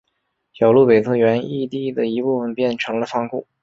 [0.53, 3.45] 小路北侧原义地的一部分变成了仓库。